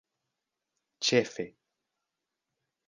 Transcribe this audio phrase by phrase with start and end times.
[1.09, 1.47] ĉefe